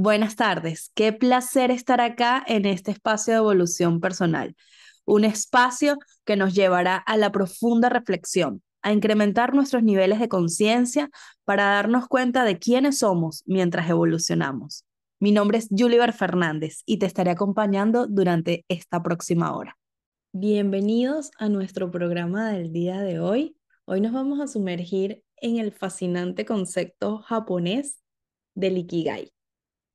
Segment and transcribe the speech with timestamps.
[0.00, 4.54] Buenas tardes, qué placer estar acá en este espacio de evolución personal,
[5.04, 11.10] un espacio que nos llevará a la profunda reflexión, a incrementar nuestros niveles de conciencia
[11.44, 14.84] para darnos cuenta de quiénes somos mientras evolucionamos.
[15.18, 19.76] Mi nombre es Juliver Fernández y te estaré acompañando durante esta próxima hora.
[20.32, 23.56] Bienvenidos a nuestro programa del día de hoy.
[23.84, 27.98] Hoy nos vamos a sumergir en el fascinante concepto japonés
[28.54, 29.32] del Ikigai.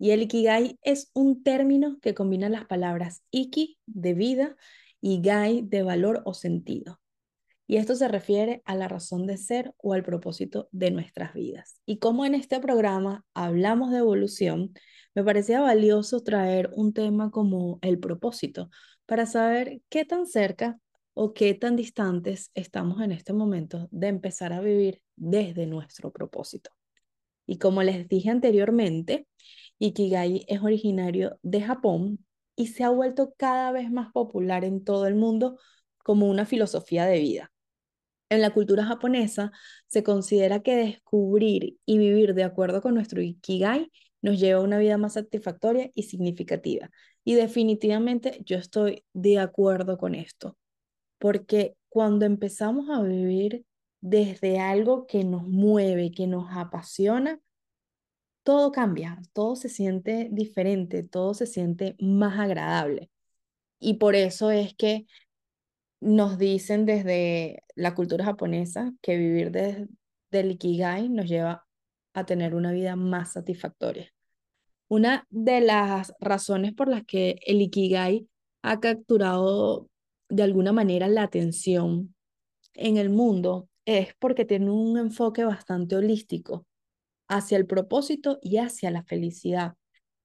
[0.03, 4.57] Y el Ikigai es un término que combina las palabras Iki de vida
[4.99, 6.99] y Gai de valor o sentido.
[7.67, 11.79] Y esto se refiere a la razón de ser o al propósito de nuestras vidas.
[11.85, 14.73] Y como en este programa hablamos de evolución,
[15.15, 18.69] me parecía valioso traer un tema como el propósito
[19.05, 20.77] para saber qué tan cerca
[21.13, 26.71] o qué tan distantes estamos en este momento de empezar a vivir desde nuestro propósito.
[27.45, 29.27] Y como les dije anteriormente,
[29.83, 35.07] Ikigai es originario de Japón y se ha vuelto cada vez más popular en todo
[35.07, 35.59] el mundo
[35.97, 37.51] como una filosofía de vida.
[38.29, 39.51] En la cultura japonesa
[39.87, 44.77] se considera que descubrir y vivir de acuerdo con nuestro Ikigai nos lleva a una
[44.77, 46.89] vida más satisfactoria y significativa.
[47.25, 50.57] Y definitivamente yo estoy de acuerdo con esto,
[51.17, 53.65] porque cuando empezamos a vivir
[53.99, 57.41] desde algo que nos mueve, que nos apasiona,
[58.43, 63.09] todo cambia, todo se siente diferente, todo se siente más agradable.
[63.79, 65.05] Y por eso es que
[66.01, 69.87] nos dicen desde la cultura japonesa que vivir desde
[70.31, 71.65] el Ikigai nos lleva
[72.13, 74.11] a tener una vida más satisfactoria.
[74.89, 78.27] Una de las razones por las que el Ikigai
[78.61, 79.89] ha capturado
[80.29, 82.15] de alguna manera la atención
[82.73, 86.65] en el mundo es porque tiene un enfoque bastante holístico
[87.37, 89.73] hacia el propósito y hacia la felicidad.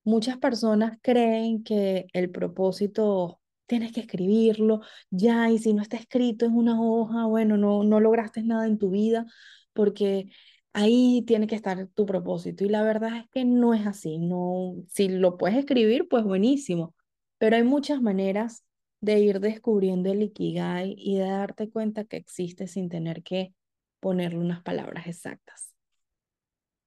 [0.04, 6.46] Muchas personas creen que el propósito tienes que escribirlo ya y si no está escrito
[6.46, 9.26] en una hoja, bueno, no, no lograste nada en tu vida
[9.72, 10.30] porque
[10.72, 12.64] ahí tiene que estar tu propósito.
[12.64, 14.18] Y la verdad es que no es así.
[14.18, 16.94] No, si lo puedes escribir, pues buenísimo.
[17.38, 18.64] Pero hay muchas maneras
[19.00, 23.54] de ir descubriendo el Ikigai y de darte cuenta que existe sin tener que
[24.00, 25.67] ponerle unas palabras exactas.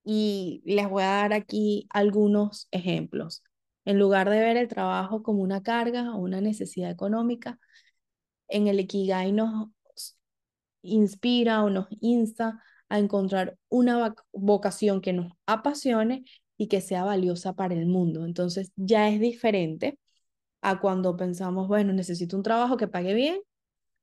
[0.04, 3.44] Y les voy a dar aquí algunos ejemplos.
[3.86, 7.60] En lugar de ver el trabajo como una carga o una necesidad económica,
[8.48, 9.70] en el Ikigai nos
[10.82, 16.26] inspira o nos insta a encontrar una vocación que nos apasione
[16.58, 18.26] y que sea valiosa para el mundo.
[18.26, 19.98] Entonces ya es diferente
[20.62, 23.42] a cuando pensamos, bueno, necesito un trabajo que pague bien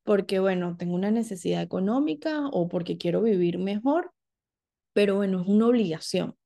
[0.04, 4.12] porque, bueno, tengo una necesidad económica o porque quiero vivir mejor,
[4.92, 6.36] pero bueno, es una obligación.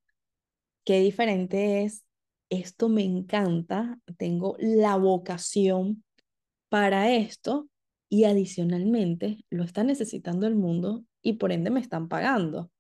[0.84, 2.04] Qué diferente es,
[2.50, 6.04] esto me encanta, tengo la vocación
[6.68, 7.68] para esto
[8.08, 12.70] y adicionalmente lo está necesitando el mundo y por ende me están pagando.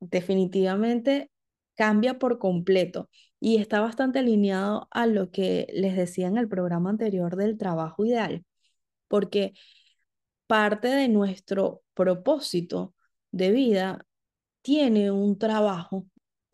[0.00, 1.30] Definitivamente
[1.74, 3.08] cambia por completo
[3.40, 8.04] y está bastante alineado a lo que les decía en el programa anterior del trabajo
[8.04, 8.44] ideal,
[9.08, 9.54] porque
[10.46, 12.94] parte de nuestro propósito
[13.30, 14.06] de vida
[14.62, 16.06] tiene un trabajo,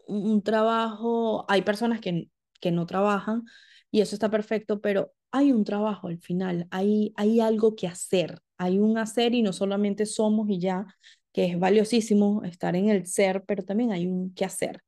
[0.06, 2.30] un trabajo, hay personas que,
[2.60, 3.44] que no trabajan
[3.90, 8.40] y eso está perfecto, pero hay un trabajo al final, hay, hay algo que hacer,
[8.56, 10.86] hay un hacer y no solamente somos y ya,
[11.32, 14.82] que es valiosísimo estar en el ser, pero también hay un que hacer.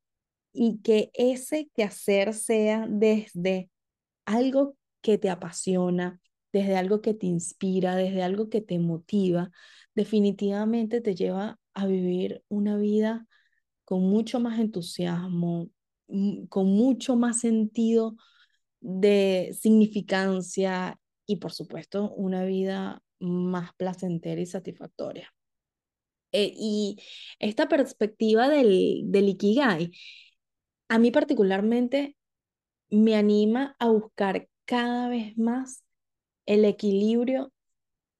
[0.53, 3.71] Y que ese que hacer sea desde
[4.27, 6.21] algo que te apasiona,
[6.53, 9.51] desde algo que te inspira, desde algo que te motiva,
[9.95, 13.27] definitivamente te lleva a vivir una vida
[13.85, 15.71] con mucho más entusiasmo,
[16.09, 18.17] mm, con mucho más sentido
[18.81, 25.33] de significancia y por supuesto una vida más placentera y satisfactoria.
[26.33, 26.97] Eh, y
[27.41, 29.93] esta perspectiva del, del Ikigai,
[30.89, 32.17] a mí particularmente
[32.91, 35.85] me anima a buscar cada vez más
[36.47, 37.53] el equilibrio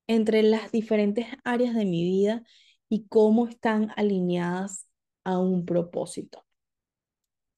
[0.07, 2.43] entre las diferentes áreas de mi vida
[2.91, 4.87] y cómo están alineadas
[5.25, 6.45] a un propósito.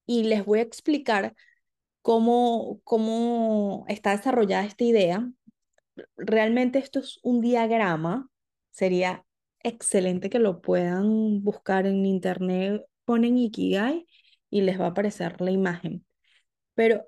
[0.05, 1.35] Y les voy a explicar
[2.01, 5.31] cómo, cómo está desarrollada esta idea.
[6.17, 8.29] Realmente esto es un diagrama,
[8.71, 9.25] sería
[9.63, 14.05] excelente que lo puedan buscar en internet, ponen Ikigai
[14.49, 16.05] y les va a aparecer la imagen.
[16.75, 17.05] Pero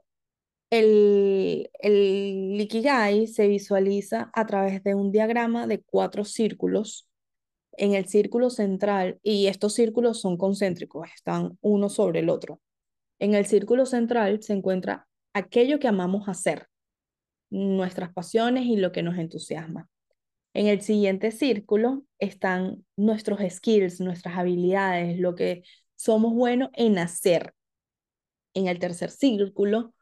[0.69, 7.07] el, el Ikigai se visualiza a través de un diagrama de cuatro círculos.
[7.77, 12.61] En el círculo central, y estos círculos son concéntricos, están uno sobre el otro.
[13.19, 16.67] En el círculo central se encuentra aquello que amamos hacer,
[17.49, 19.89] nuestras pasiones y lo que nos entusiasma.
[20.53, 25.63] En el siguiente círculo están nuestros skills, nuestras habilidades, lo que
[25.95, 27.53] somos buenos en hacer.
[28.53, 29.93] En el tercer círculo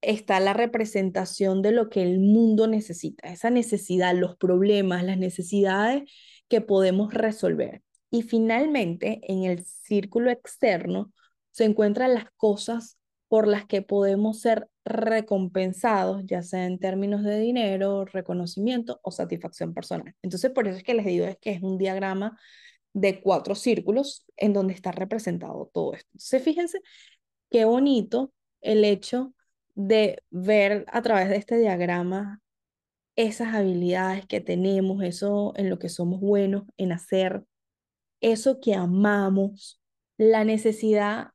[0.00, 6.10] está la representación de lo que el mundo necesita, esa necesidad, los problemas, las necesidades
[6.52, 7.80] que podemos resolver.
[8.10, 11.10] Y finalmente, en el círculo externo
[11.50, 17.38] se encuentran las cosas por las que podemos ser recompensados, ya sea en términos de
[17.38, 20.14] dinero, reconocimiento o satisfacción personal.
[20.20, 22.38] Entonces, por eso es que les digo es que es un diagrama
[22.92, 26.10] de cuatro círculos en donde está representado todo esto.
[26.12, 26.80] Entonces, fíjense
[27.50, 29.32] qué bonito el hecho
[29.74, 32.41] de ver a través de este diagrama
[33.16, 37.44] esas habilidades que tenemos, eso en lo que somos buenos en hacer,
[38.20, 39.80] eso que amamos,
[40.16, 41.28] la necesidad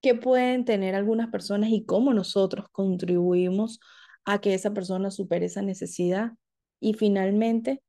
[0.00, 3.80] que pueden tener algunas personas y cómo nosotros contribuimos
[4.24, 6.32] a que esa persona supere esa necesidad.
[6.80, 7.82] Y finalmente,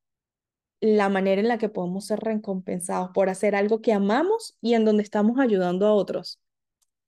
[0.82, 4.84] la manera en la que podemos ser recompensados por hacer algo que amamos y en
[4.84, 6.40] donde estamos ayudando a otros.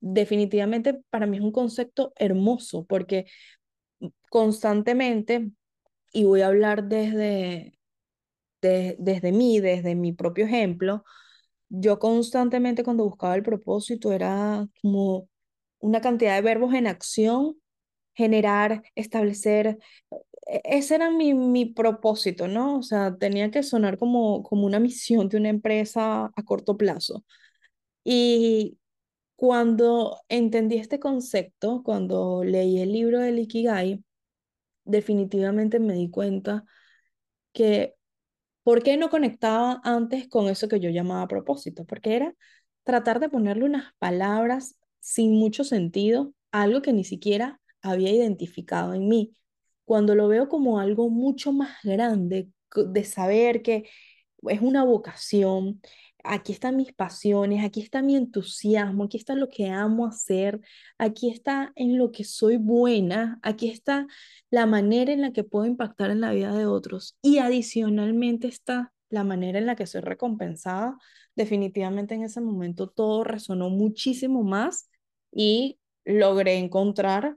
[0.00, 3.26] Definitivamente para mí es un concepto hermoso porque
[4.30, 5.50] constantemente,
[6.14, 7.74] y voy a hablar desde,
[8.62, 11.04] desde mí, desde mi propio ejemplo,
[11.68, 15.28] yo constantemente cuando buscaba el propósito era como
[15.80, 17.56] una cantidad de verbos en acción,
[18.14, 19.78] generar, establecer.
[20.48, 22.78] E-, ese era mi, mi propósito, ¿no?
[22.78, 27.24] O sea, tenía que sonar como, como una misión de una empresa a corto plazo.
[28.04, 28.78] Y
[29.36, 34.04] cuando entendí este concepto, cuando leí el libro del Ikigai,
[34.84, 36.64] definitivamente me di cuenta
[37.52, 37.94] que
[38.64, 41.84] ¿Por qué no conectaba antes con eso que yo llamaba propósito?
[41.84, 42.34] Porque era
[42.82, 49.06] tratar de ponerle unas palabras sin mucho sentido algo que ni siquiera había identificado en
[49.08, 49.34] mí.
[49.84, 53.84] Cuando lo veo como algo mucho más grande, de saber que
[54.48, 55.82] es una vocación,
[56.24, 60.60] aquí están mis pasiones, aquí está mi entusiasmo, aquí está lo que amo hacer,
[60.98, 64.06] aquí está en lo que soy buena, aquí está
[64.50, 68.92] la manera en la que puedo impactar en la vida de otros y adicionalmente está
[69.10, 70.98] la manera en la que soy recompensada.
[71.36, 74.88] Definitivamente en ese momento todo resonó muchísimo más
[75.30, 77.36] y logré encontrar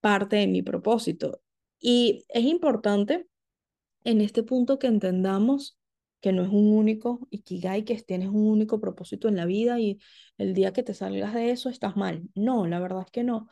[0.00, 1.40] parte de mi propósito.
[1.78, 3.26] Y es importante
[4.04, 5.79] en este punto que entendamos
[6.20, 9.98] que no es un único ikigai, que tienes un único propósito en la vida y
[10.38, 12.28] el día que te salgas de eso estás mal.
[12.34, 13.48] No, la verdad es que no.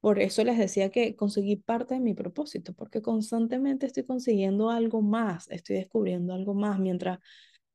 [0.00, 5.02] Por eso les decía que conseguí parte de mi propósito, porque constantemente estoy consiguiendo algo
[5.02, 6.78] más, estoy descubriendo algo más.
[6.78, 7.18] Mientras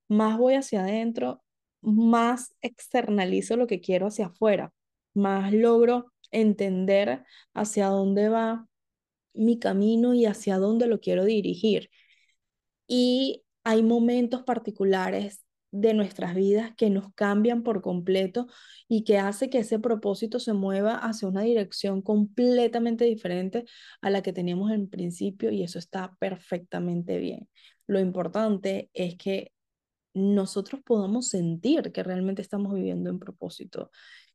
[0.08, 1.44] más voy hacia adentro,
[1.82, 4.74] más externalizo lo que quiero hacia afuera,
[5.14, 8.68] más logro entender hacia dónde va
[9.34, 11.90] mi camino y hacia dónde lo quiero dirigir.
[12.88, 18.48] Y hay momentos particulares de nuestras vidas que nos cambian por completo
[18.88, 23.66] y que hace que ese propósito se mueva hacia una dirección completamente diferente
[24.02, 27.50] a la que teníamos en principio y eso está perfectamente bien.
[27.88, 29.52] Lo importante es que
[30.14, 33.92] nosotros podamos sentir que realmente estamos viviendo en propósito.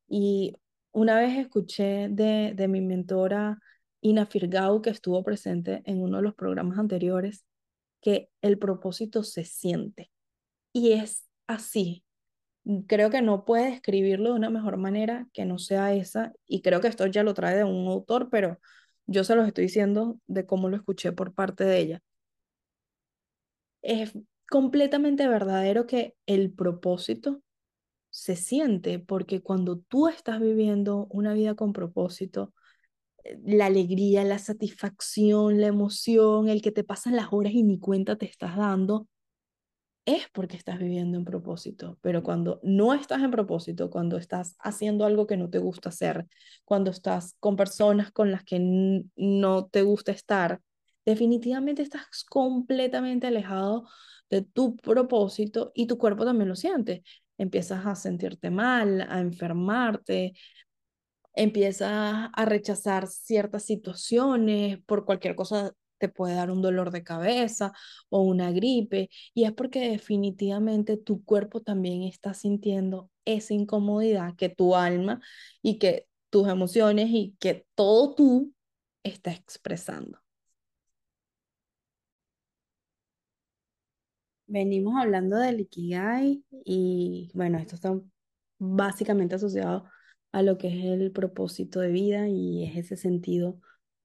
[0.09, 0.56] Y
[0.93, 3.59] una vez escuché de, de mi mentora
[4.03, 7.44] Ina Firgau, que estuvo presente en uno de los programas anteriores,
[8.00, 10.10] que el propósito se siente.
[10.72, 12.04] Y es así.
[12.86, 16.32] Creo que no puede escribirlo de una mejor manera que no sea esa.
[16.46, 18.58] Y creo que esto ya lo trae de un autor, pero
[19.06, 22.02] yo se los estoy diciendo de cómo lo escuché por parte de ella.
[23.82, 24.12] Es
[24.48, 27.42] completamente verdadero que el propósito
[28.10, 32.52] se siente, porque cuando tú estás viviendo una vida con propósito,
[33.44, 38.17] la alegría, la satisfacción, la emoción, el que te pasan las horas y ni cuenta
[38.17, 39.08] te estás dando,
[40.05, 41.98] es porque estás viviendo en propósito.
[42.03, 46.27] Pero cuando no estás en propósito, cuando estás haciendo algo que no te gusta hacer,
[46.65, 48.58] cuando estás con personas con las que
[49.17, 50.60] no te gusta estar,
[51.05, 53.86] definitivamente estás completamente alejado
[54.31, 57.03] de tu propósito y tu cuerpo también lo siente.
[57.39, 60.34] Empiezas a sentirte mal, a enfermarte,
[61.43, 67.73] empiezas a rechazar ciertas situaciones, por cualquier cosa te puede dar un dolor de cabeza
[68.11, 74.51] o una gripe, y es porque definitivamente tu cuerpo también está sintiendo esa incomodidad que
[74.51, 75.20] tu alma
[75.63, 78.55] y que tus emociones y que todo tú
[79.03, 80.19] está expresando.
[84.47, 87.99] Venimos hablando del Ikigai y bueno, esto está
[88.59, 89.85] básicamente asociado
[90.32, 93.60] a lo que es el propósito de vida y es ese sentido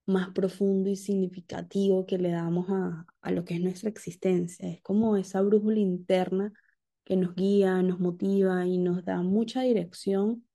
[0.06, 4.70] más profundo y significativo que le damos a, a lo que es nuestra existencia.
[4.70, 6.54] Es como esa brújula interna
[7.04, 10.46] que nos guía, nos motiva y nos da mucha dirección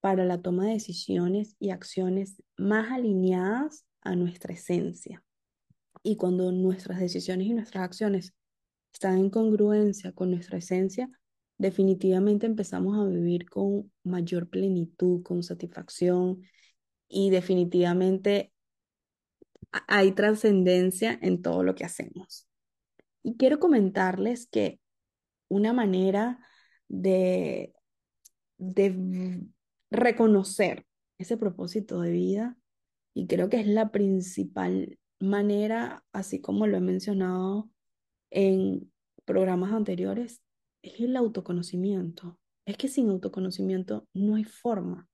[0.00, 5.24] para la toma de decisiones y acciones más alineadas a nuestra esencia.
[6.02, 8.34] Y cuando nuestras decisiones y nuestras acciones
[8.92, 11.10] están en congruencia con nuestra esencia,
[11.64, 16.42] definitivamente empezamos a vivir con mayor plenitud, con satisfacción
[17.08, 18.52] y definitivamente
[19.88, 22.46] hay trascendencia en todo lo que hacemos.
[23.22, 24.78] Y quiero comentarles que
[25.48, 26.38] una manera
[26.88, 27.72] de,
[28.58, 29.40] de
[29.90, 30.84] reconocer
[31.16, 32.58] ese propósito de vida,
[33.14, 37.70] y creo que es la principal manera, así como lo he mencionado
[38.28, 38.92] en
[39.24, 40.43] programas anteriores,
[40.84, 42.38] es el autoconocimiento.
[42.66, 45.08] Es que sin autoconocimiento no hay forma.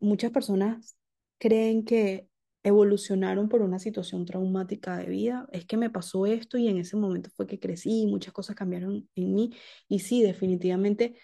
[0.00, 0.96] Muchas personas
[1.38, 2.28] creen que
[2.62, 5.46] evolucionaron por una situación traumática de vida.
[5.52, 8.56] Es que me pasó esto y en ese momento fue que crecí y muchas cosas
[8.56, 9.54] cambiaron en mí.
[9.88, 11.14] Y sí, definitivamente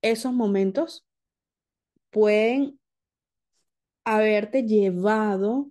[0.00, 1.06] esos momentos
[2.10, 2.80] pueden
[4.04, 5.70] haberte llevado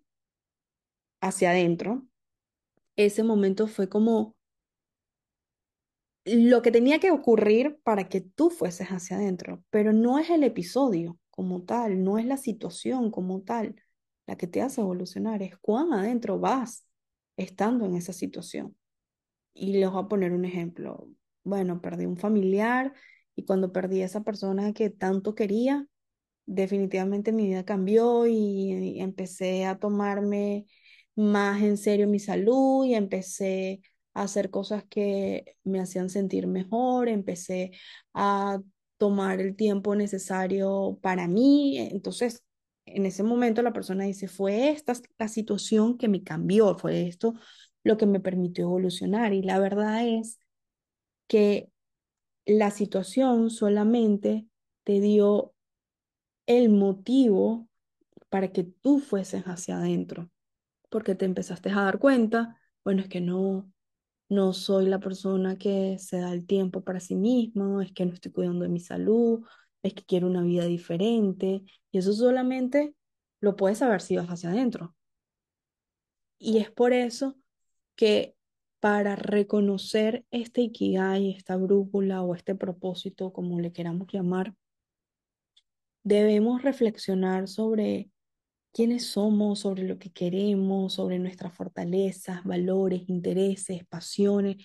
[1.22, 2.06] hacia adentro.
[2.96, 4.37] Ese momento fue como
[6.28, 10.44] lo que tenía que ocurrir para que tú fueses hacia adentro, pero no es el
[10.44, 13.76] episodio como tal, no es la situación como tal
[14.26, 16.86] la que te hace evolucionar, es cuán adentro vas
[17.38, 18.76] estando en esa situación.
[19.54, 21.10] Y les voy a poner un ejemplo.
[21.44, 22.94] Bueno, perdí un familiar
[23.36, 25.88] y cuando perdí a esa persona que tanto quería,
[26.46, 30.66] definitivamente mi vida cambió y empecé a tomarme
[31.16, 33.82] más en serio mi salud y empecé
[34.24, 37.72] hacer cosas que me hacían sentir mejor, empecé
[38.14, 38.60] a
[38.98, 41.78] tomar el tiempo necesario para mí.
[41.78, 42.44] Entonces,
[42.86, 47.36] en ese momento la persona dice, fue esta la situación que me cambió, fue esto
[47.84, 49.34] lo que me permitió evolucionar.
[49.34, 50.40] Y la verdad es
[51.28, 51.70] que
[52.46, 54.48] la situación solamente
[54.84, 55.54] te dio
[56.48, 57.68] el motivo
[58.30, 60.30] para que tú fueses hacia adentro,
[60.90, 63.72] porque te empezaste a dar cuenta, bueno, es que no,
[64.30, 68.14] no soy la persona que se da el tiempo para sí misma, es que no
[68.14, 69.46] estoy cuidando de mi salud,
[69.84, 71.64] es que quiero una vida diferente.
[71.92, 72.96] Y eso solamente
[73.40, 74.96] lo puedes saber si vas hacia adentro.
[76.40, 77.36] Y es por eso
[77.96, 78.36] que
[78.80, 84.54] para reconocer este ikigai, esta brújula o este propósito, como le queramos llamar,
[86.04, 88.12] debemos reflexionar sobre
[88.78, 94.58] quiénes somos, sobre lo que queremos, sobre nuestras fortalezas, valores, intereses, pasiones,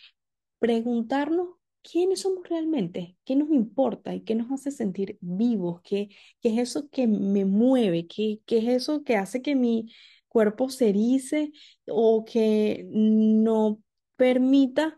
[0.59, 1.49] preguntarnos
[1.83, 6.11] quiénes somos realmente, qué nos importa y qué nos hace sentir vivos, qué,
[6.43, 9.91] qué es eso que me mueve, qué, qué es eso que hace que mi
[10.29, 11.51] cuerpo se erice
[11.89, 13.81] o que no
[14.17, 14.95] permita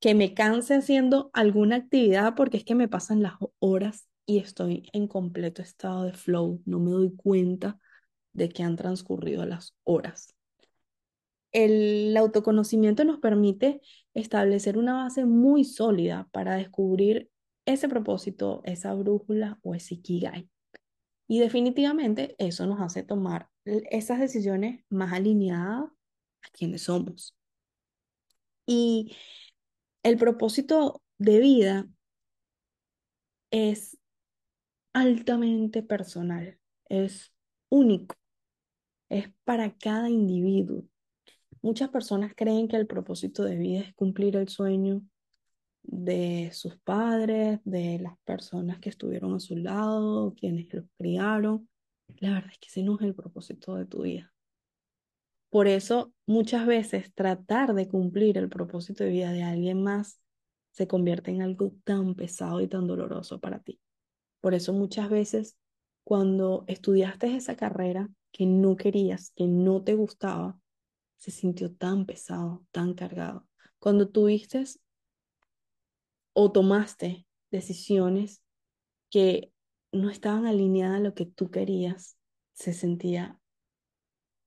[0.00, 4.88] que me canse haciendo alguna actividad porque es que me pasan las horas y estoy
[4.92, 7.78] en completo estado de flow, no me doy cuenta
[8.36, 10.34] de que han transcurrido las horas.
[11.52, 13.80] El autoconocimiento nos permite
[14.14, 17.30] establecer una base muy sólida para descubrir
[17.64, 20.48] ese propósito, esa brújula o ese ikigai.
[21.28, 25.84] Y definitivamente eso nos hace tomar esas decisiones más alineadas
[26.42, 27.34] a quienes somos.
[28.66, 29.16] Y
[30.02, 31.88] el propósito de vida
[33.50, 33.98] es
[34.92, 37.32] altamente personal, es
[37.68, 38.14] único
[39.08, 40.84] es para cada individuo.
[41.62, 45.02] Muchas personas creen que el propósito de vida es cumplir el sueño
[45.82, 51.68] de sus padres, de las personas que estuvieron a su lado, quienes los criaron.
[52.18, 54.32] La verdad es que ese no es el propósito de tu vida.
[55.50, 60.20] Por eso, muchas veces tratar de cumplir el propósito de vida de alguien más
[60.72, 63.80] se convierte en algo tan pesado y tan doloroso para ti.
[64.40, 65.56] Por eso muchas veces
[66.04, 70.60] cuando estudiaste esa carrera, que no querías, que no te gustaba,
[71.16, 73.48] se sintió tan pesado, tan cargado.
[73.78, 74.62] Cuando tuviste
[76.34, 78.42] o tomaste decisiones
[79.08, 79.54] que
[79.90, 82.18] no estaban alineadas a lo que tú querías,
[82.52, 83.40] se sentía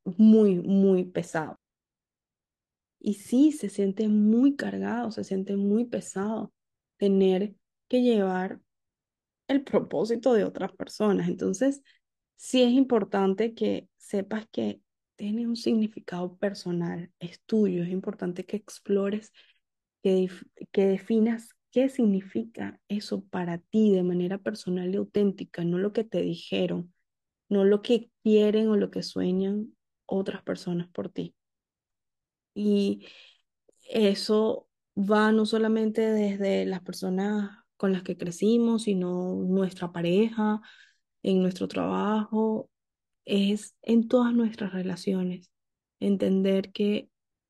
[0.04, 1.60] muy, muy pesado.
[3.00, 6.54] Y sí, se siente muy cargado, se siente muy pesado
[6.98, 7.56] tener
[7.88, 8.62] que llevar
[9.48, 11.28] el propósito de otras personas.
[11.28, 11.82] Entonces,
[12.40, 14.82] sí es importante que sepas que
[15.18, 19.34] tiene un significado personal, es tuyo, es importante que explores,
[20.02, 20.30] que,
[20.72, 26.06] que definas qué significa eso para ti de manera personal y auténtica, no lo que
[26.06, 26.94] te dijeron,
[27.50, 31.36] no lo que quieren o lo que sueñan otras personas por ti.
[32.54, 33.06] Y
[33.90, 40.62] eso va no solamente desde las personas con las que crecimos, sino nuestra pareja,
[41.24, 42.70] en nuestro trabajo,
[43.26, 45.52] es en todas nuestras relaciones.
[46.00, 47.10] Entender que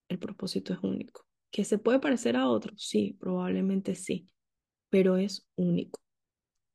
[0.09, 1.25] el propósito es único.
[1.51, 2.73] ¿Que se puede parecer a otro?
[2.77, 4.27] Sí, probablemente sí,
[4.89, 5.99] pero es único.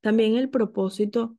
[0.01, 1.37] También el propósito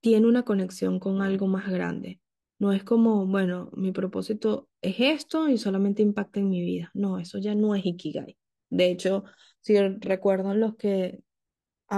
[0.00, 2.20] tiene una conexión con algo más grande.
[2.58, 6.90] No es como, bueno, mi propósito es esto y solamente impacta en mi vida.
[6.94, 8.36] No, eso ya no es Ikigai.
[8.68, 9.24] De hecho,
[9.60, 11.23] si recuerdan los que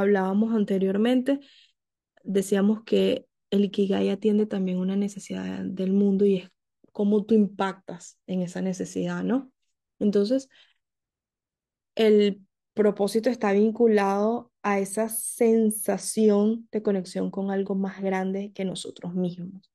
[0.01, 1.41] hablábamos anteriormente,
[2.23, 6.51] decíamos que el Ikigai atiende también una necesidad del mundo y es
[6.93, 9.51] cómo tú impactas en esa necesidad, ¿no?
[9.99, 10.49] Entonces,
[11.95, 12.43] el
[12.75, 19.71] propósito está vinculado a esa sensación de conexión con algo más grande que nosotros mismos.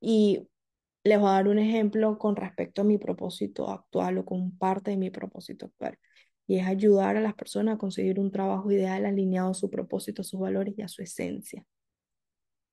[0.00, 0.48] Y
[1.04, 4.92] les voy a dar un ejemplo con respecto a mi propósito actual o con parte
[4.92, 5.98] de mi propósito actual.
[6.46, 10.22] Y es ayudar a las personas a conseguir un trabajo ideal alineado a su propósito,
[10.22, 11.64] a sus valores y a su esencia.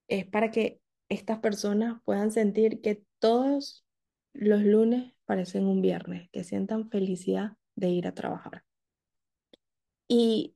[0.08, 3.86] Es para que estas personas puedan sentir que todos
[4.34, 8.64] los lunes parecen un viernes, que sientan felicidad de ir a trabajar.
[10.08, 10.56] Y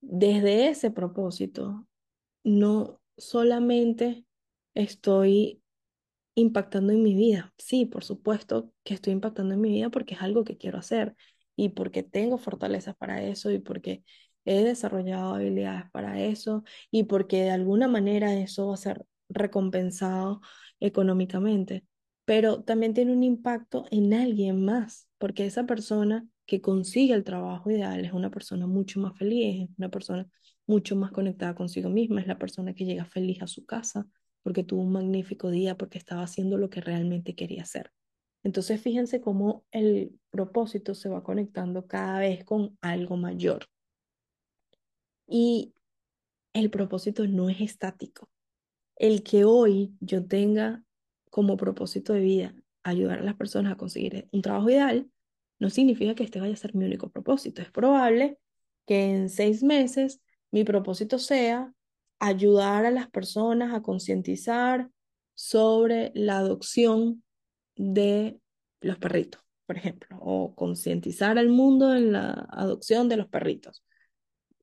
[0.00, 1.86] desde ese propósito,
[2.44, 4.24] no solamente
[4.74, 5.62] estoy
[6.34, 7.52] impactando en mi vida.
[7.58, 11.16] Sí, por supuesto que estoy impactando en mi vida porque es algo que quiero hacer
[11.56, 14.04] y porque tengo fortalezas para eso y porque
[14.44, 20.40] he desarrollado habilidades para eso y porque de alguna manera eso va a ser recompensado
[20.80, 21.84] económicamente.
[22.24, 27.70] Pero también tiene un impacto en alguien más, porque esa persona que consigue el trabajo
[27.70, 30.26] ideal es una persona mucho más feliz, es una persona
[30.66, 34.06] mucho más conectada consigo misma, es la persona que llega feliz a su casa
[34.42, 37.90] porque tuvo un magnífico día, porque estaba haciendo lo que realmente quería hacer.
[38.44, 43.66] Entonces fíjense cómo el propósito se va conectando cada vez con algo mayor.
[45.26, 45.74] Y
[46.52, 48.28] el propósito no es estático.
[48.96, 50.84] El que hoy yo tenga
[51.30, 52.54] como propósito de vida
[52.84, 55.10] ayudar a las personas a conseguir un trabajo ideal,
[55.58, 57.62] no significa que este vaya a ser mi único propósito.
[57.62, 58.38] Es probable
[58.86, 61.72] que en seis meses mi propósito sea
[62.18, 64.90] ayudar a las personas a concientizar
[65.34, 67.23] sobre la adopción
[67.76, 68.38] de
[68.80, 73.82] los perritos, por ejemplo, o concientizar al mundo en la adopción de los perritos,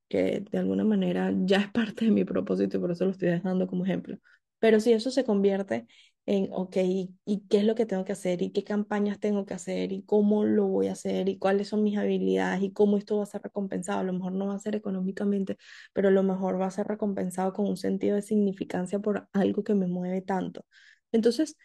[0.10, 3.30] que de alguna manera ya es parte de mi propósito y por eso lo estoy
[3.30, 4.18] dejando como ejemplo.
[4.60, 5.88] Pero si eso se convierte
[6.26, 6.78] en, ok,
[7.26, 8.42] ¿y, qué es lo que tengo que hacer?
[8.42, 9.92] ¿Y qué campañas tengo que hacer?
[9.92, 11.30] ¿Y cómo lo voy a hacer?
[11.30, 12.62] ¿Y cuáles son mis habilidades?
[12.62, 14.00] ¿Y cómo esto va a ser recompensado?
[14.00, 15.58] A lo mejor no va a ser económicamente,
[15.94, 19.64] pero a lo mejor va a ser recompensado con un sentido de significancia por algo
[19.64, 20.66] que me mueve tanto.
[21.12, 21.58] Entonces,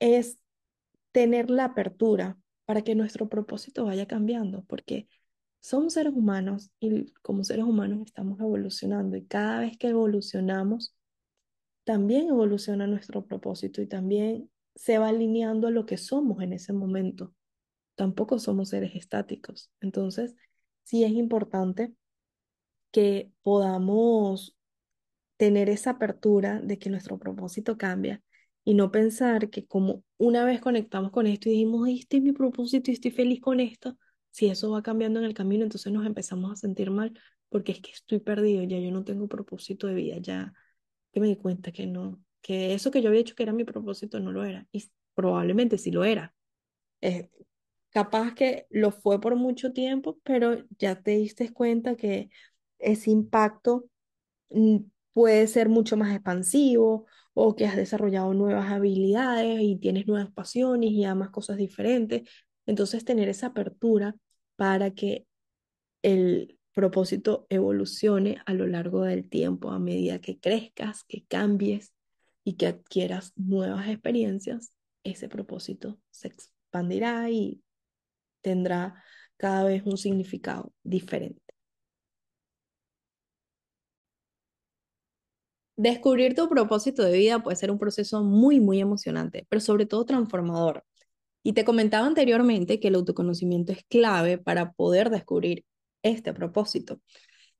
[0.00, 0.41] es
[1.12, 5.08] tener la apertura para que nuestro propósito vaya cambiando, porque
[5.60, 10.94] somos seres humanos y como seres humanos estamos evolucionando y cada vez que evolucionamos,
[11.84, 16.72] también evoluciona nuestro propósito y también se va alineando a lo que somos en ese
[16.72, 17.34] momento.
[17.94, 19.70] Tampoco somos seres estáticos.
[19.80, 20.34] Entonces,
[20.84, 21.94] sí es importante
[22.90, 24.56] que podamos
[25.36, 28.22] tener esa apertura de que nuestro propósito cambia
[28.64, 32.32] y no pensar que como una vez conectamos con esto y dijimos, este es mi
[32.32, 33.96] propósito y estoy feliz con esto,
[34.30, 37.12] si eso va cambiando en el camino, entonces nos empezamos a sentir mal
[37.48, 40.52] porque es que estoy perdido, ya yo no tengo propósito de vida, ya
[41.12, 43.64] que me di cuenta que no, que eso que yo había hecho que era mi
[43.64, 44.66] propósito no lo era.
[44.72, 46.34] Y probablemente sí lo era.
[47.00, 47.28] es
[47.90, 52.30] capaz que lo fue por mucho tiempo, pero ya te diste cuenta que
[52.78, 53.86] ese impacto
[54.50, 54.78] mm,
[55.12, 60.90] puede ser mucho más expansivo o que has desarrollado nuevas habilidades y tienes nuevas pasiones
[60.90, 62.22] y amas cosas diferentes.
[62.66, 64.14] Entonces, tener esa apertura
[64.56, 65.26] para que
[66.02, 71.92] el propósito evolucione a lo largo del tiempo, a medida que crezcas, que cambies
[72.44, 74.72] y que adquieras nuevas experiencias,
[75.04, 77.62] ese propósito se expandirá y
[78.40, 79.02] tendrá
[79.36, 81.41] cada vez un significado diferente.
[85.82, 90.04] Descubrir tu propósito de vida puede ser un proceso muy, muy emocionante, pero sobre todo
[90.04, 90.84] transformador.
[91.42, 95.64] Y te comentaba anteriormente que el autoconocimiento es clave para poder descubrir
[96.04, 97.00] este propósito.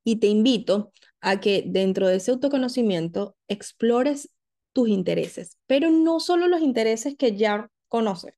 [0.04, 4.30] Y te invito a que dentro de ese autoconocimiento explores
[4.72, 8.34] tus intereses, pero no solo los intereses que ya conoces,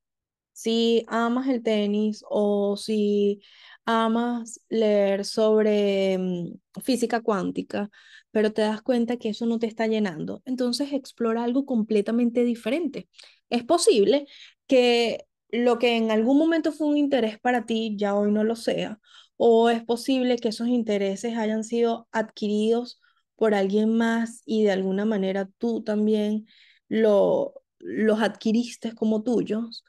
[0.54, 3.42] si amas el tenis o si
[3.86, 7.90] amas leer sobre mm, física cuántica,
[8.30, 13.08] pero te das cuenta que eso no te está llenando, entonces explora algo completamente diferente.
[13.50, 14.26] Es posible
[14.66, 18.56] que lo que en algún momento fue un interés para ti ya hoy no lo
[18.56, 19.00] sea,
[19.36, 23.00] o es posible que esos intereses hayan sido adquiridos
[23.36, 26.46] por alguien más y de alguna manera tú también
[26.88, 29.84] lo, los adquiriste como tuyos.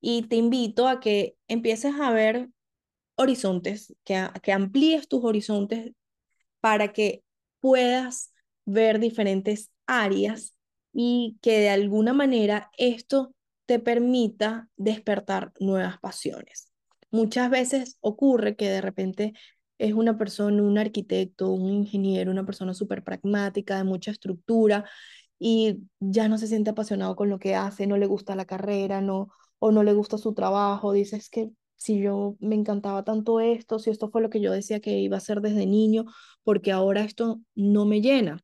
[0.00, 2.50] Y te invito a que empieces a ver
[3.16, 5.92] horizontes, que, amplíes tus horizontes
[6.60, 7.24] para que
[7.60, 8.32] puedas
[8.64, 10.54] ver diferentes áreas
[10.92, 13.34] y que de alguna manera esto
[13.66, 16.70] te permita despertar nuevas pasiones.
[17.10, 19.32] Muchas veces ocurre que de repente
[19.78, 24.84] es una persona, un arquitecto, un ingeniero, una persona súper pragmática, de mucha estructura,
[25.38, 29.00] y ya no se siente apasionado con lo que hace, no le gusta la carrera,
[29.00, 33.78] no, o no le gusta su trabajo, dices que si yo me encantaba tanto esto,
[33.78, 36.04] si esto fue lo que yo decía que iba a hacer desde niño,
[36.42, 38.40] porque ahora esto no me llena.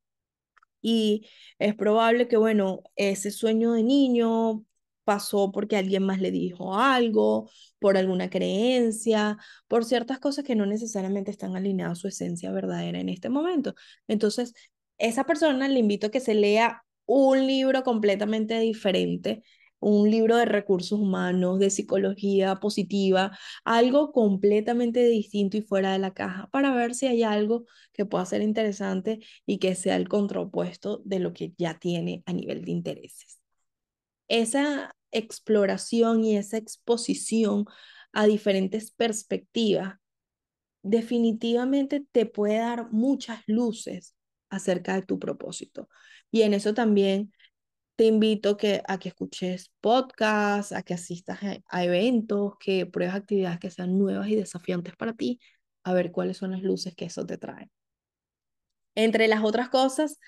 [0.83, 1.27] Y
[1.59, 4.64] es probable que, bueno, ese sueño de niño
[5.05, 10.66] pasó porque alguien más le dijo algo, por alguna creencia, por ciertas cosas que no
[10.66, 13.75] necesariamente están alineadas a su esencia verdadera en este momento.
[14.09, 14.55] Entonces,
[14.99, 19.42] esa persona le invito a que se lea un libro completamente diferente,
[19.83, 26.14] un libro de recursos humanos, de psicología positiva, algo completamente distinto y fuera de la
[26.14, 31.03] caja, para ver si hay algo que pueda ser interesante y que sea el contrapuesto
[31.05, 33.40] de lo que ya tiene a nivel de intereses.
[34.29, 37.66] Esa exploración y esa exposición
[38.12, 39.97] a diferentes perspectivas
[40.83, 44.14] definitivamente te puede dar muchas luces
[44.51, 45.88] acerca de tu propósito.
[46.31, 47.33] Y en eso también
[48.03, 51.38] te invito que, a que escuches podcasts, a que asistas
[51.69, 55.38] a, eventos, que pruebes actividades que sean nuevas y desafiantes para ti,
[55.85, 57.71] a ver cuáles son las luces que eso te trae.
[58.97, 60.19] Entre las otras cosas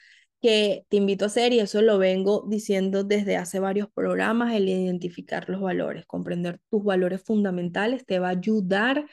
[0.41, 4.69] que te invito a hacer, y eso lo vengo diciendo desde hace varios programas, el
[4.69, 9.05] identificar los valores, comprender tus valores fundamentales te va a ayudar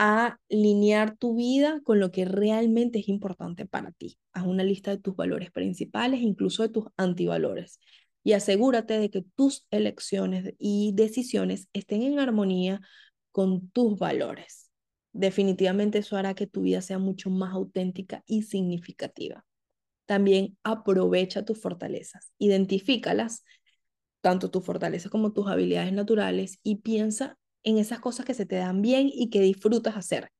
[0.00, 4.16] a alinear tu vida con lo que realmente es importante para ti.
[4.32, 7.80] Haz una lista de tus valores principales, incluso de tus antivalores.
[8.22, 12.80] Y asegúrate de que tus elecciones y decisiones estén en armonía
[13.32, 14.70] con tus valores.
[15.12, 19.44] Definitivamente eso hará que tu vida sea mucho más auténtica y significativa.
[20.06, 23.44] También aprovecha tus fortalezas, identifícalas,
[24.20, 28.56] tanto tus fortalezas como tus habilidades naturales, y piensa en esas cosas que se te
[28.56, 30.30] dan bien y que disfrutas hacer.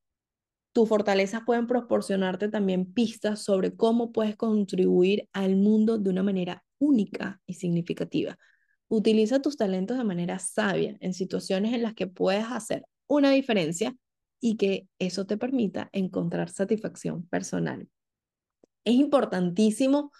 [0.72, 6.64] Tus fortalezas pueden proporcionarte también pistas sobre cómo puedes contribuir al mundo de una manera
[6.78, 8.38] única y significativa.
[8.88, 13.94] Utiliza tus talentos de manera sabia en situaciones en las que puedes hacer una diferencia
[14.40, 17.88] y que eso te permita encontrar satisfacción personal.
[18.84, 20.12] Es importantísimo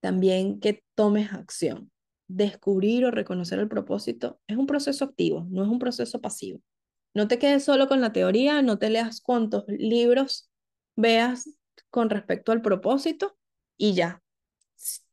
[0.00, 1.90] también que tomes acción
[2.28, 6.60] descubrir o reconocer el propósito es un proceso activo, no es un proceso pasivo.
[7.14, 10.50] No te quedes solo con la teoría, no te leas cuantos libros
[10.96, 11.48] veas
[11.90, 13.36] con respecto al propósito
[13.76, 14.22] y ya.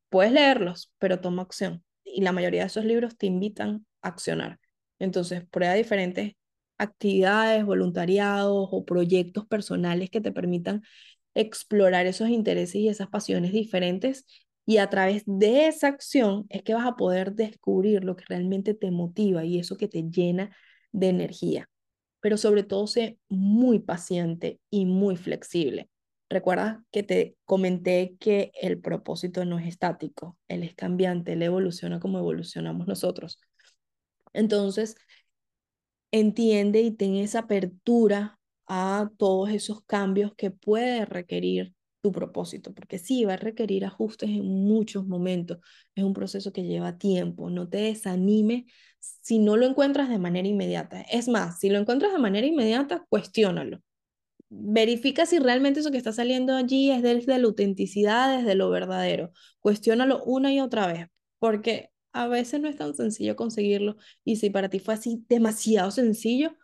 [0.10, 1.84] Puedes leerlos, pero toma acción.
[2.04, 4.60] Y la mayoría de esos libros te invitan a accionar.
[5.00, 6.34] Entonces, prueba diferentes
[6.78, 10.84] actividades, voluntariados o proyectos personales que te permitan
[11.34, 14.26] explorar esos intereses y esas pasiones diferentes
[14.66, 18.74] y a través de esa acción es que vas a poder descubrir lo que realmente
[18.74, 20.56] te motiva y eso que te llena
[20.92, 21.70] de energía.
[22.22, 25.90] Pero sobre todo sé muy paciente y muy flexible.
[26.30, 32.00] Recuerda que te comenté que el propósito no es estático, él es cambiante, él evoluciona
[32.00, 33.40] como evolucionamos nosotros.
[34.34, 34.96] Entonces,
[36.12, 43.00] entiende y ten esa apertura a todos esos cambios que puede requerir tu propósito, porque
[43.00, 45.60] sí, va a requerir ajustes en muchos momentos.
[45.96, 47.50] Es un proceso que lleva tiempo.
[47.50, 48.66] No te desanimes
[49.00, 51.02] si no lo encuentras de manera inmediata.
[51.04, 53.82] Es más, si lo encuentras de manera inmediata, cuestiónalo.
[54.50, 59.32] Verifica si realmente eso que está saliendo allí es desde la autenticidad, desde lo verdadero.
[59.60, 61.08] Cuestiónalo una y otra vez,
[61.40, 63.98] porque a veces no es tan sencillo conseguirlo.
[64.24, 66.56] Y si para ti fue así demasiado sencillo,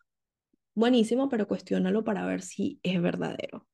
[0.75, 3.68] buenísimo, pero cuestiónalo para ver si es verdadero.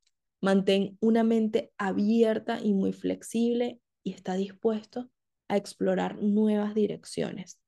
[0.45, 5.10] Mantén una mente abierta y muy flexible y está dispuesto
[5.47, 7.60] a explorar nuevas direcciones.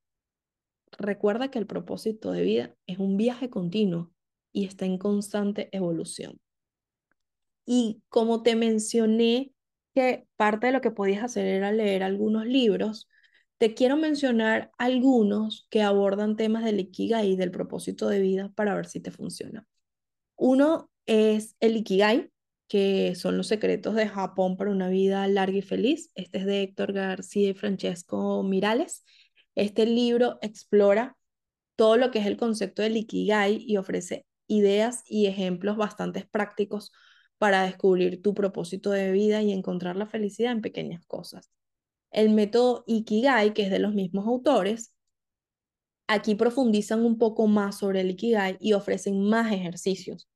[0.91, 4.11] Recuerda que el propósito de vida es un viaje continuo
[4.51, 6.39] y está en constante evolución.
[7.65, 9.53] Y como te mencioné
[9.95, 13.09] que parte de lo que podías hacer era leer algunos libros,
[13.57, 18.75] te quiero mencionar algunos que abordan temas del Ikigai y del propósito de vida para
[18.75, 19.65] ver si te funciona.
[20.35, 22.29] Uno es el Ikigai,
[22.67, 26.11] que son los secretos de Japón para una vida larga y feliz.
[26.15, 29.03] Este es de Héctor García y Francesco Mirales.
[29.55, 31.17] Este libro explora
[31.75, 36.91] todo lo que es el concepto del Ikigai y ofrece ideas y ejemplos bastante prácticos
[37.37, 41.51] para descubrir tu propósito de vida y encontrar la felicidad en pequeñas cosas.
[42.11, 44.93] El método Ikigai, que es de los mismos autores,
[46.07, 50.27] aquí profundizan un poco más sobre el Ikigai y ofrecen más ejercicios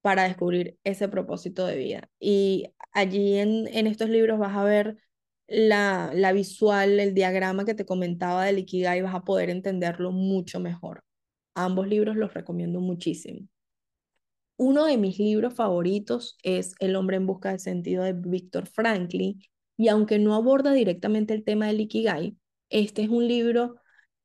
[0.00, 2.10] para descubrir ese propósito de vida.
[2.20, 4.96] Y allí en, en estos libros vas a ver
[5.46, 10.60] la, la visual, el diagrama que te comentaba del Ikigai, vas a poder entenderlo mucho
[10.60, 11.02] mejor.
[11.54, 13.48] Ambos libros los recomiendo muchísimo.
[14.56, 19.40] Uno de mis libros favoritos es El hombre en busca del sentido de Víctor Franklin,
[19.76, 22.36] y aunque no aborda directamente el tema del Ikigai,
[22.68, 23.76] este es un libro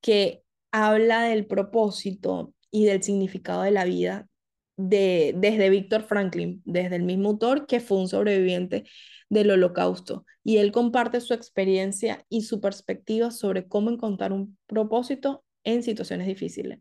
[0.01, 4.27] que habla del propósito y del significado de la vida
[4.75, 8.85] de, desde Víctor Franklin, desde el mismo autor que fue un sobreviviente
[9.29, 10.25] del holocausto.
[10.43, 16.27] Y él comparte su experiencia y su perspectiva sobre cómo encontrar un propósito en situaciones
[16.27, 16.79] difíciles.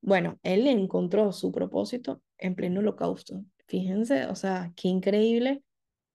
[0.00, 3.44] Bueno, él encontró su propósito en pleno holocausto.
[3.66, 5.62] Fíjense, o sea, qué increíble.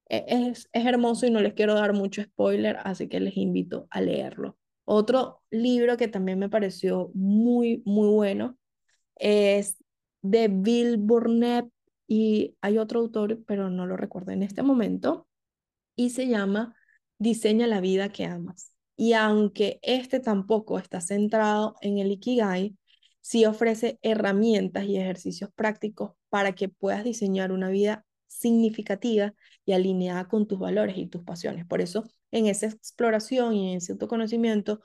[0.09, 3.87] E-, es, es hermoso y no les quiero dar mucho spoiler, así que les invito
[3.89, 4.57] a leerlo.
[4.83, 8.57] Otro libro que también me pareció muy, muy bueno
[9.15, 9.77] es
[10.29, 11.65] de Bill Burnett
[12.07, 15.27] y hay otro autor, pero no lo recuerdo en este momento,
[15.95, 16.75] y se llama
[17.19, 18.71] Diseña la vida que amas.
[18.95, 22.77] Y aunque este tampoco está centrado en el Ikigai,
[23.21, 29.33] sí ofrece herramientas y ejercicios prácticos para que puedas diseñar una vida significativa
[29.65, 31.65] y alineada con tus valores y tus pasiones.
[31.65, 34.81] Por eso, en esa exploración y en ese autoconocimiento,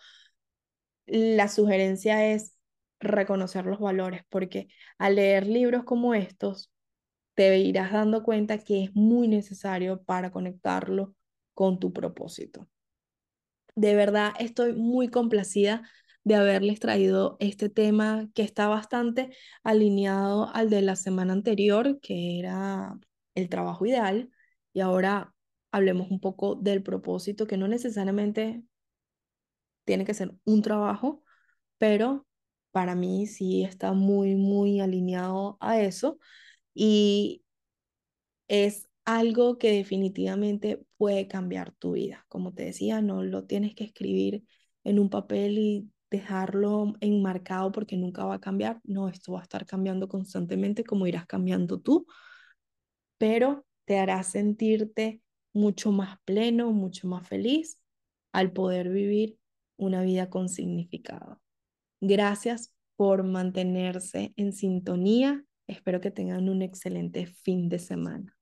[1.06, 2.54] la sugerencia es
[3.02, 6.72] reconocer los valores, porque al leer libros como estos,
[7.34, 11.14] te irás dando cuenta que es muy necesario para conectarlo
[11.54, 12.68] con tu propósito.
[13.74, 15.82] De verdad, estoy muy complacida
[16.24, 19.34] de haberles traído este tema que está bastante
[19.64, 22.98] alineado al de la semana anterior, que era
[23.34, 24.30] el trabajo ideal,
[24.72, 25.34] y ahora
[25.72, 28.62] hablemos un poco del propósito, que no necesariamente
[29.84, 31.22] tiene que ser un trabajo,
[31.78, 32.26] pero
[32.72, 36.18] para mí sí está muy, muy alineado a eso
[36.74, 37.44] y
[38.48, 42.24] es algo que definitivamente puede cambiar tu vida.
[42.28, 44.44] Como te decía, no lo tienes que escribir
[44.84, 48.80] en un papel y dejarlo enmarcado porque nunca va a cambiar.
[48.84, 52.06] No, esto va a estar cambiando constantemente como irás cambiando tú,
[53.18, 57.78] pero te hará sentirte mucho más pleno, mucho más feliz
[58.32, 59.38] al poder vivir
[59.76, 61.41] una vida con significado.
[62.04, 65.44] Gracias por mantenerse en sintonía.
[65.68, 68.36] Espero que tengan un excelente fin de semana.